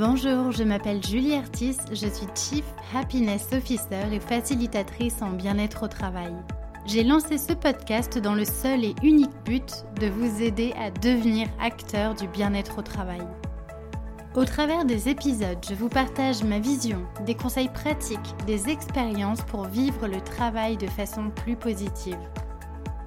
[0.00, 2.64] Bonjour, je m'appelle Julie Artis, je suis Chief
[2.94, 6.32] Happiness Officer et facilitatrice en bien-être au travail.
[6.86, 11.48] J'ai lancé ce podcast dans le seul et unique but de vous aider à devenir
[11.60, 13.20] acteur du bien-être au travail.
[14.34, 19.66] Au travers des épisodes, je vous partage ma vision, des conseils pratiques, des expériences pour
[19.66, 22.16] vivre le travail de façon plus positive.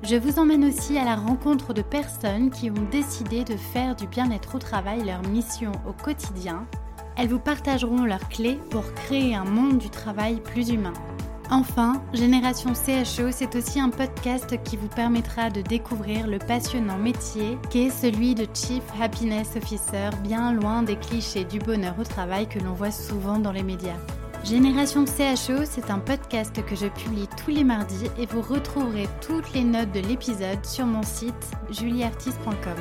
[0.03, 4.05] Je vous emmène aussi à la rencontre de personnes qui ont décidé de faire du
[4.05, 6.67] bien-être au travail leur mission au quotidien.
[7.15, 10.93] Elles vous partageront leurs clés pour créer un monde du travail plus humain.
[11.49, 17.57] Enfin, Génération CHO, c'est aussi un podcast qui vous permettra de découvrir le passionnant métier
[17.69, 22.59] qu'est celui de Chief Happiness Officer, bien loin des clichés du bonheur au travail que
[22.59, 23.97] l'on voit souvent dans les médias.
[24.43, 29.53] Génération CHO, c'est un podcast que je publie tous les mardis et vous retrouverez toutes
[29.53, 32.75] les notes de l'épisode sur mon site julieartiste.com.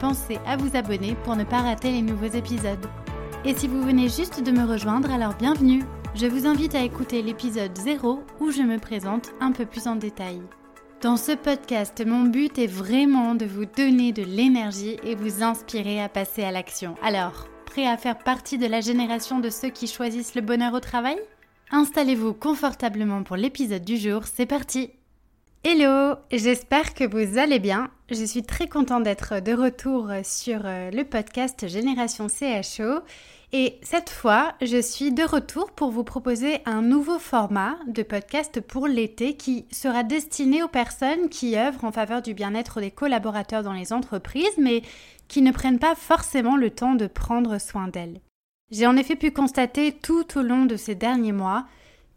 [0.00, 2.86] Pensez à vous abonner pour ne pas rater les nouveaux épisodes.
[3.44, 5.82] Et si vous venez juste de me rejoindre, alors bienvenue
[6.14, 9.96] Je vous invite à écouter l'épisode 0 où je me présente un peu plus en
[9.96, 10.40] détail.
[11.00, 16.00] Dans ce podcast, mon but est vraiment de vous donner de l'énergie et vous inspirer
[16.00, 16.94] à passer à l'action.
[17.02, 20.80] Alors, prêt à faire partie de la génération de ceux qui choisissent le bonheur au
[20.80, 21.18] travail?
[21.72, 24.92] Installez-vous confortablement pour l'épisode du jour, c'est parti
[25.64, 27.88] Hello, j'espère que vous allez bien.
[28.10, 33.04] Je suis très contente d'être de retour sur euh, le podcast Génération CHO
[33.52, 38.60] et cette fois, je suis de retour pour vous proposer un nouveau format de podcast
[38.60, 43.62] pour l'été qui sera destiné aux personnes qui œuvrent en faveur du bien-être des collaborateurs
[43.62, 44.82] dans les entreprises mais
[45.28, 48.20] qui ne prennent pas forcément le temps de prendre soin d'elles.
[48.72, 51.66] J'ai en effet pu constater tout au long de ces derniers mois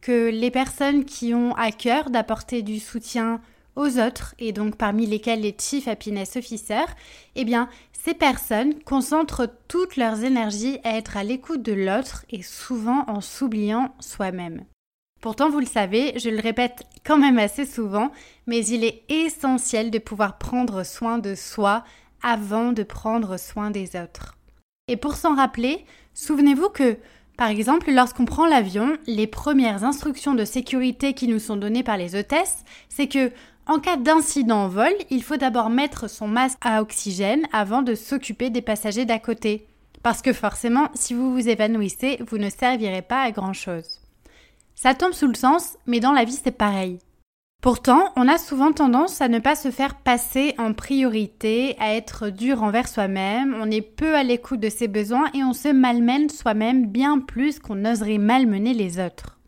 [0.06, 3.42] que les personnes qui ont à cœur d'apporter du soutien
[3.76, 6.94] aux autres, et donc parmi lesquelles les Chief Happiness Officers,
[7.34, 12.44] eh bien, ces personnes concentrent toutes leurs énergies à être à l'écoute de l'autre et
[12.44, 14.66] souvent en s'oubliant soi-même.
[15.24, 18.12] Pourtant, vous le savez, je le répète quand même assez souvent,
[18.46, 21.84] mais il est essentiel de pouvoir prendre soin de soi
[22.22, 24.38] avant de prendre soin des autres.
[24.88, 27.00] Et pour s'en rappeler, souvenez-vous que,
[27.38, 31.98] par exemple, lorsqu'on prend l'avion, les premières instructions de sécurité qui nous sont données par
[31.98, 33.32] les hôtesses, c'est que,
[33.68, 37.96] en cas d'incident en vol, il faut d'abord mettre son masque à oxygène avant de
[37.96, 39.68] s'occuper des passagers d'à côté.
[40.02, 44.02] Parce que forcément, si vous vous évanouissez, vous ne servirez pas à grand chose.
[44.76, 47.00] Ça tombe sous le sens, mais dans la vie c'est pareil.
[47.62, 52.30] Pourtant, on a souvent tendance à ne pas se faire passer en priorité, à être
[52.30, 56.30] dur envers soi-même, on est peu à l'écoute de ses besoins et on se malmène
[56.30, 59.40] soi-même bien plus qu'on oserait malmener les autres.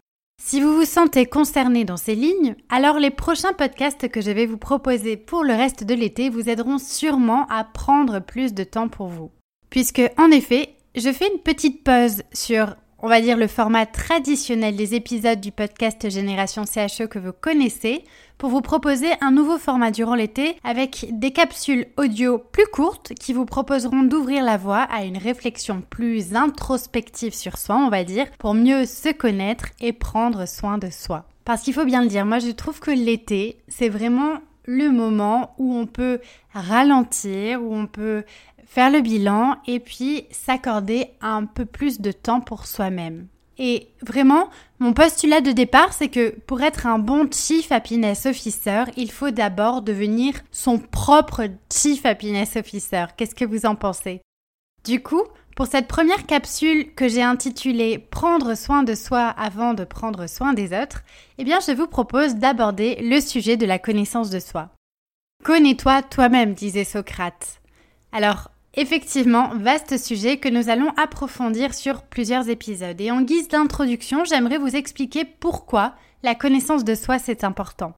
[0.41, 4.45] Si vous vous sentez concerné dans ces lignes, alors les prochains podcasts que je vais
[4.45, 8.87] vous proposer pour le reste de l'été vous aideront sûrement à prendre plus de temps
[8.87, 9.31] pour vous.
[9.69, 14.75] Puisque, en effet, je fais une petite pause sur on va dire, le format traditionnel
[14.75, 18.03] des épisodes du podcast Génération CHE que vous connaissez,
[18.37, 23.33] pour vous proposer un nouveau format durant l'été avec des capsules audio plus courtes qui
[23.33, 28.25] vous proposeront d'ouvrir la voie à une réflexion plus introspective sur soi, on va dire,
[28.37, 31.25] pour mieux se connaître et prendre soin de soi.
[31.45, 35.53] Parce qu'il faut bien le dire, moi je trouve que l'été, c'est vraiment le moment
[35.57, 36.19] où on peut
[36.53, 38.23] ralentir, où on peut
[38.67, 43.27] faire le bilan et puis s'accorder un peu plus de temps pour soi-même.
[43.57, 48.83] Et vraiment, mon postulat de départ, c'est que pour être un bon Chief Happiness Officer,
[48.95, 53.05] il faut d'abord devenir son propre Chief Happiness Officer.
[53.15, 54.21] Qu'est-ce que vous en pensez?
[54.85, 55.23] Du coup,
[55.55, 60.53] pour cette première capsule que j'ai intitulée Prendre soin de soi avant de prendre soin
[60.53, 61.01] des autres,
[61.39, 64.69] eh bien je vous propose d'aborder le sujet de la connaissance de soi.
[65.43, 67.59] Connais-toi toi-même, disait Socrate.
[68.11, 72.99] Alors, Effectivement, vaste sujet que nous allons approfondir sur plusieurs épisodes.
[73.01, 77.93] Et en guise d'introduction, j'aimerais vous expliquer pourquoi la connaissance de soi c'est important.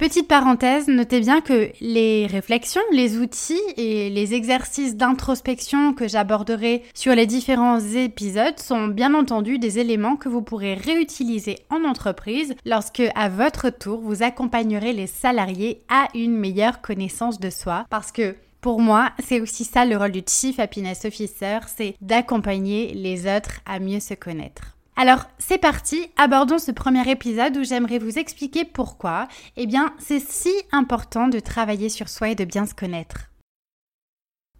[0.00, 6.84] Petite parenthèse, notez bien que les réflexions, les outils et les exercices d'introspection que j'aborderai
[6.94, 12.54] sur les différents épisodes sont bien entendu des éléments que vous pourrez réutiliser en entreprise
[12.64, 18.10] lorsque, à votre tour, vous accompagnerez les salariés à une meilleure connaissance de soi parce
[18.10, 23.26] que pour moi, c'est aussi ça le rôle du Chief Happiness Officer, c'est d'accompagner les
[23.26, 24.76] autres à mieux se connaître.
[24.96, 30.20] Alors, c'est parti, abordons ce premier épisode où j'aimerais vous expliquer pourquoi, eh bien, c'est
[30.20, 33.30] si important de travailler sur soi et de bien se connaître.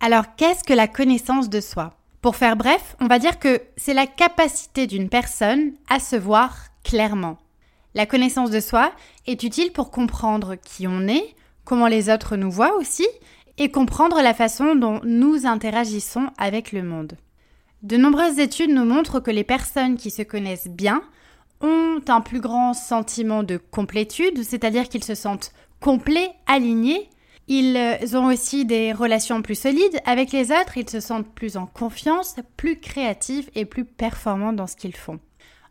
[0.01, 1.93] Alors, qu'est-ce que la connaissance de soi?
[2.23, 6.69] Pour faire bref, on va dire que c'est la capacité d'une personne à se voir
[6.85, 7.37] clairement.
[7.95, 8.93] La connaissance de soi
[9.27, 13.07] est utile pour comprendre qui on est, comment les autres nous voient aussi,
[13.61, 17.13] et comprendre la façon dont nous interagissons avec le monde.
[17.83, 21.03] De nombreuses études nous montrent que les personnes qui se connaissent bien
[21.61, 27.11] ont un plus grand sentiment de complétude, c'est-à-dire qu'ils se sentent complets, alignés.
[27.49, 31.67] Ils ont aussi des relations plus solides avec les autres, ils se sentent plus en
[31.67, 35.21] confiance, plus créatifs et plus performants dans ce qu'ils font.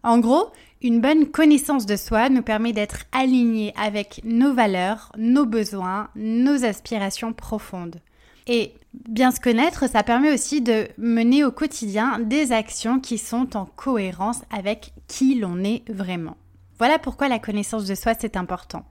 [0.04, 0.51] En gros,
[0.81, 6.63] une bonne connaissance de soi nous permet d'être alignés avec nos valeurs, nos besoins, nos
[6.63, 8.00] aspirations profondes.
[8.48, 13.57] Et bien se connaître, ça permet aussi de mener au quotidien des actions qui sont
[13.57, 16.38] en cohérence avec qui l'on est vraiment.
[16.78, 18.86] Voilà pourquoi la connaissance de soi, c'est important.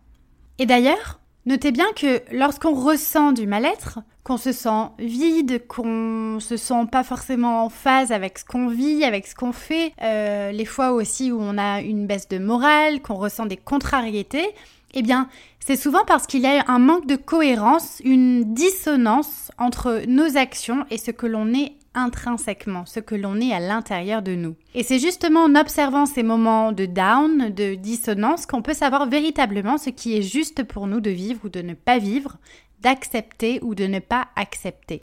[0.58, 6.58] Et d'ailleurs, notez bien que lorsqu'on ressent du mal-être, qu'on se sent vide, qu'on se
[6.58, 10.66] sent pas forcément en phase avec ce qu'on vit, avec ce qu'on fait, euh, les
[10.66, 14.46] fois aussi où on a une baisse de morale, qu'on ressent des contrariétés,
[14.92, 15.28] eh bien,
[15.58, 20.84] c'est souvent parce qu'il y a un manque de cohérence, une dissonance entre nos actions
[20.90, 24.56] et ce que l'on est intrinsèquement, ce que l'on est à l'intérieur de nous.
[24.74, 29.78] Et c'est justement en observant ces moments de down, de dissonance, qu'on peut savoir véritablement
[29.78, 32.38] ce qui est juste pour nous de vivre ou de ne pas vivre,
[32.80, 35.02] d'accepter ou de ne pas accepter.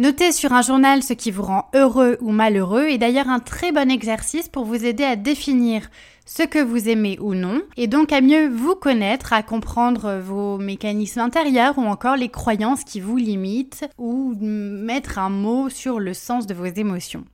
[0.00, 3.70] Notez sur un journal ce qui vous rend heureux ou malheureux est d'ailleurs un très
[3.70, 5.90] bon exercice pour vous aider à définir
[6.24, 10.56] ce que vous aimez ou non, et donc à mieux vous connaître, à comprendre vos
[10.56, 16.14] mécanismes intérieurs ou encore les croyances qui vous limitent, ou mettre un mot sur le
[16.14, 17.26] sens de vos émotions.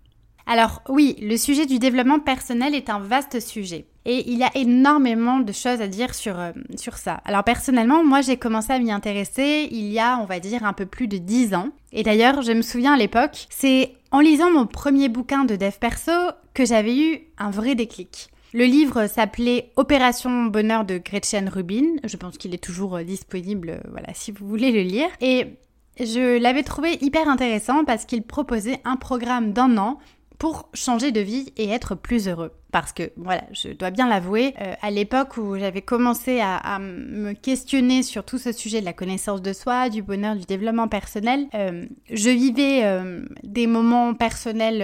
[0.47, 3.87] Alors oui, le sujet du développement personnel est un vaste sujet.
[4.05, 7.21] Et il y a énormément de choses à dire sur, euh, sur ça.
[7.25, 10.73] Alors personnellement, moi j'ai commencé à m'y intéresser il y a, on va dire, un
[10.73, 11.71] peu plus de 10 ans.
[11.93, 15.73] Et d'ailleurs, je me souviens à l'époque, c'est en lisant mon premier bouquin de dev
[15.81, 16.13] perso
[16.55, 18.29] que j'avais eu un vrai déclic.
[18.55, 21.97] Le livre s'appelait Opération Bonheur de Gretchen Rubin.
[22.05, 25.09] Je pense qu'il est toujours euh, disponible, euh, voilà, si vous voulez le lire.
[25.21, 25.57] Et
[25.99, 29.99] je l'avais trouvé hyper intéressant parce qu'il proposait un programme d'un an
[30.39, 32.53] pour changer de vie et être plus heureux.
[32.73, 37.33] Parce que, voilà, je dois bien l'avouer, euh, à l'époque où j'avais commencé à, me
[37.33, 41.47] questionner sur tout ce sujet de la connaissance de soi, du bonheur, du développement personnel,
[41.55, 44.83] euh, je vivais euh, des moments personnels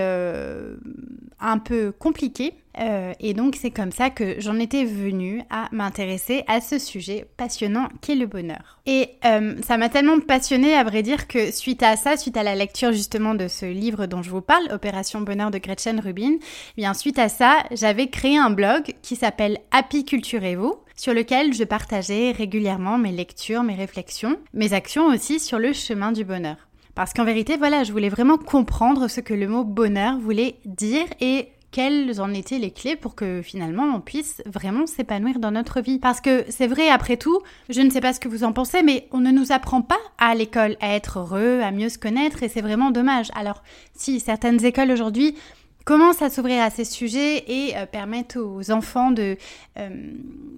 [1.42, 6.42] un peu compliqués euh, et donc c'est comme ça que j'en étais venue à m'intéresser
[6.46, 8.80] à ce sujet passionnant qu'est le bonheur.
[8.86, 12.42] Et euh, ça m'a tellement passionnée à vrai dire que suite à ça, suite à
[12.42, 16.36] la lecture justement de ce livre dont je vous parle, Opération Bonheur de Gretchen Rubin,
[16.40, 21.52] eh bien suite à ça, j'avais créé un blog qui s'appelle Happy Culturez-vous sur lequel
[21.52, 26.56] je partageais régulièrement mes lectures, mes réflexions, mes actions aussi sur le chemin du bonheur.
[26.94, 31.06] Parce qu'en vérité, voilà, je voulais vraiment comprendre ce que le mot bonheur voulait dire
[31.20, 35.80] et quelles en étaient les clés pour que finalement on puisse vraiment s'épanouir dans notre
[35.80, 35.98] vie.
[35.98, 37.40] Parce que c'est vrai, après tout,
[37.70, 39.98] je ne sais pas ce que vous en pensez, mais on ne nous apprend pas
[40.18, 43.30] à l'école à être heureux, à mieux se connaître, et c'est vraiment dommage.
[43.34, 43.62] Alors,
[43.94, 45.34] si certaines écoles aujourd'hui
[45.84, 49.36] commencent à s'ouvrir à ces sujets et euh, aux enfants de,
[49.78, 49.88] euh,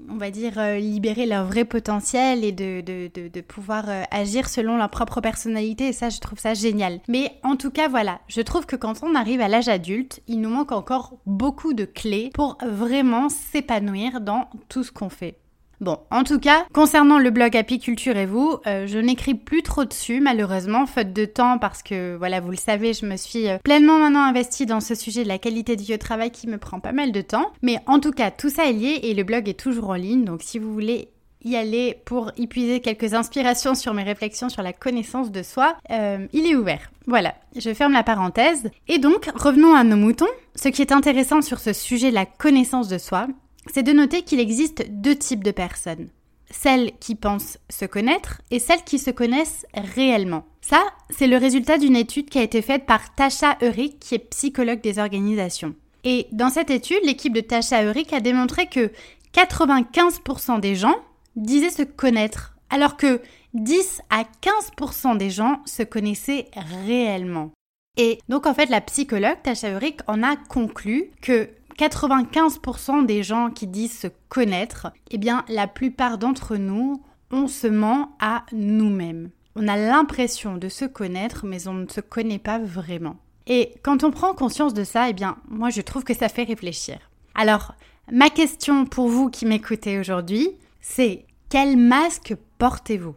[0.08, 5.20] on va dire, euh, libérer leur vrai potentiel et de, pouvoir agir selon leur propre
[5.20, 5.88] personnalité.
[5.88, 7.00] Et ça, je trouve ça génial.
[7.08, 10.40] Mais en tout cas, voilà, je trouve que quand on arrive à l'âge adulte, il
[10.40, 15.36] nous manque encore beaucoup de clés pour vraiment s'épanouir dans tout ce qu'on fait.
[15.84, 19.84] Bon, en tout cas, concernant le blog Apiculture et vous, euh, je n'écris plus trop
[19.84, 23.58] dessus malheureusement, faute de temps parce que voilà, vous le savez, je me suis euh,
[23.62, 26.56] pleinement maintenant investie dans ce sujet de la qualité de vie au travail qui me
[26.56, 27.53] prend pas mal de temps.
[27.60, 30.24] Mais en tout cas, tout ça est lié et le blog est toujours en ligne,
[30.24, 31.10] donc si vous voulez
[31.44, 35.76] y aller pour y puiser quelques inspirations sur mes réflexions sur la connaissance de soi,
[35.91, 36.91] euh, il est ouvert.
[37.06, 38.70] Voilà, je ferme la parenthèse.
[38.88, 40.24] Et donc, revenons à nos moutons.
[40.55, 43.26] Ce qui est intéressant sur ce sujet de la connaissance de soi,
[43.72, 46.08] c'est de noter qu'il existe deux types de personnes.
[46.50, 50.44] Celles qui pensent se connaître et celles qui se connaissent réellement.
[50.60, 54.30] Ça, c'est le résultat d'une étude qui a été faite par Tasha Eurik, qui est
[54.30, 55.74] psychologue des organisations.
[56.04, 58.90] Et dans cette étude, l'équipe de Tasha Eurik a démontré que
[59.34, 60.96] 95% des gens
[61.34, 63.20] disaient se connaître, alors que
[63.54, 66.48] 10 à 15% des gens se connaissaient
[66.86, 67.50] réellement.
[67.96, 71.48] Et donc en fait, la psychologue Tasha Eurik en a conclu que
[71.79, 77.67] 95% des gens qui disent se connaître, eh bien la plupart d'entre nous, on se
[77.67, 79.31] ment à nous-mêmes.
[79.56, 83.17] On a l'impression de se connaître, mais on ne se connaît pas vraiment.
[83.46, 86.44] Et quand on prend conscience de ça, eh bien moi je trouve que ça fait
[86.44, 86.98] réfléchir.
[87.34, 87.74] Alors,
[88.10, 90.48] ma question pour vous qui m'écoutez aujourd'hui,
[90.81, 93.15] c'est quel masque portez-vous?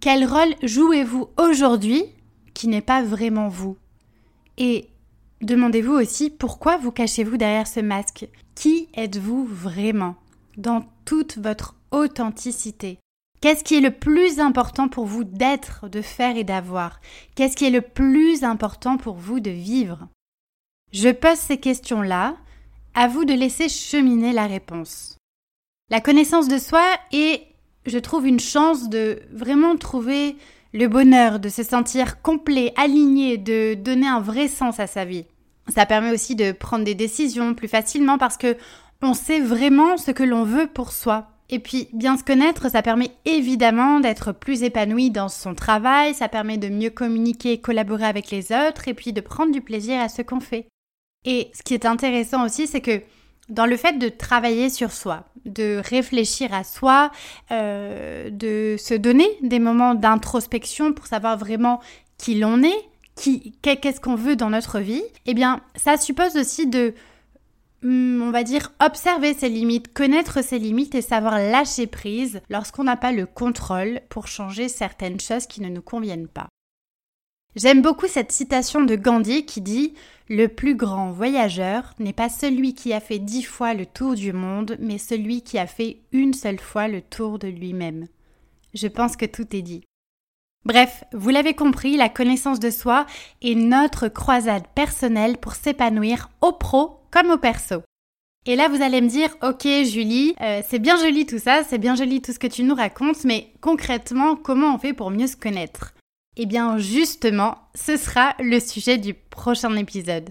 [0.00, 2.04] Quel rôle jouez-vous aujourd'hui
[2.54, 3.76] qui n'est pas vraiment vous?
[4.58, 4.88] Et
[5.42, 8.28] Demandez-vous aussi pourquoi vous cachez-vous derrière ce masque?
[8.54, 10.16] Qui êtes-vous vraiment?
[10.56, 12.98] Dans toute votre authenticité.
[13.42, 17.00] Qu'est-ce qui est le plus important pour vous d'être, de faire et d'avoir?
[17.34, 20.08] Qu'est-ce qui est le plus important pour vous de vivre?
[20.92, 22.36] Je pose ces questions-là,
[22.94, 25.18] à vous de laisser cheminer la réponse.
[25.90, 26.82] La connaissance de soi
[27.12, 27.42] est,
[27.84, 30.36] je trouve, une chance de vraiment trouver
[30.76, 35.24] le bonheur, de se sentir complet, aligné, de donner un vrai sens à sa vie.
[35.74, 38.56] Ça permet aussi de prendre des décisions plus facilement parce que
[39.02, 41.28] on sait vraiment ce que l'on veut pour soi.
[41.48, 46.28] Et puis, bien se connaître, ça permet évidemment d'être plus épanoui dans son travail, ça
[46.28, 50.00] permet de mieux communiquer et collaborer avec les autres, et puis de prendre du plaisir
[50.00, 50.66] à ce qu'on fait.
[51.24, 53.00] Et ce qui est intéressant aussi, c'est que
[53.48, 57.10] dans le fait de travailler sur soi, de réfléchir à soi,
[57.50, 61.80] euh, de se donner des moments d'introspection pour savoir vraiment
[62.18, 62.88] qui l'on est,
[63.62, 66.94] qu'est-ce qu'on veut dans notre vie, eh bien, ça suppose aussi de,
[67.82, 72.84] hmm, on va dire, observer ses limites, connaître ses limites et savoir lâcher prise lorsqu'on
[72.84, 76.48] n'a pas le contrôle pour changer certaines choses qui ne nous conviennent pas.
[77.54, 79.94] J'aime beaucoup cette citation de Gandhi qui dit
[80.28, 84.32] Le plus grand voyageur n'est pas celui qui a fait dix fois le tour du
[84.32, 88.08] monde, mais celui qui a fait une seule fois le tour de lui-même.
[88.74, 89.84] Je pense que tout est dit.
[90.66, 93.06] Bref, vous l'avez compris, la connaissance de soi
[93.40, 97.82] est notre croisade personnelle pour s'épanouir au pro comme au perso.
[98.46, 101.78] Et là, vous allez me dire, ok Julie, euh, c'est bien joli tout ça, c'est
[101.78, 105.26] bien joli tout ce que tu nous racontes, mais concrètement, comment on fait pour mieux
[105.26, 105.94] se connaître?
[106.36, 110.30] Eh bien justement, ce sera le sujet du prochain épisode.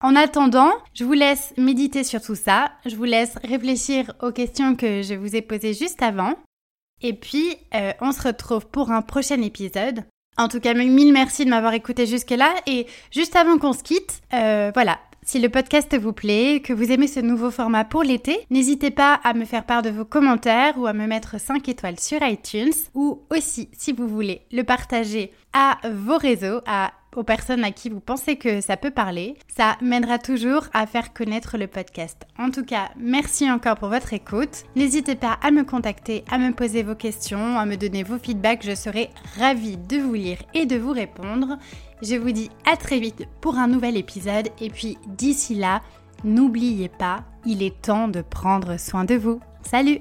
[0.00, 4.76] En attendant, je vous laisse méditer sur tout ça, je vous laisse réfléchir aux questions
[4.76, 6.34] que je vous ai posées juste avant,
[7.02, 10.04] et puis euh, on se retrouve pour un prochain épisode.
[10.36, 14.20] En tout cas, mille merci de m'avoir écouté jusque-là, et juste avant qu'on se quitte,
[14.34, 18.46] euh, voilà, si le podcast vous plaît, que vous aimez ce nouveau format pour l'été,
[18.48, 22.00] n'hésitez pas à me faire part de vos commentaires ou à me mettre 5 étoiles
[22.00, 22.72] sur iTunes.
[22.94, 27.90] Ou aussi, si vous voulez, le partager à vos réseaux, à aux personnes à qui
[27.90, 29.36] vous pensez que ça peut parler.
[29.54, 32.26] Ça m'aidera toujours à faire connaître le podcast.
[32.38, 34.64] En tout cas, merci encore pour votre écoute.
[34.76, 38.64] N'hésitez pas à me contacter, à me poser vos questions, à me donner vos feedbacks.
[38.64, 41.58] Je serai ravie de vous lire et de vous répondre.
[42.02, 45.82] Je vous dis à très vite pour un nouvel épisode et puis d'ici là,
[46.22, 49.40] n'oubliez pas, il est temps de prendre soin de vous.
[49.62, 49.98] Salut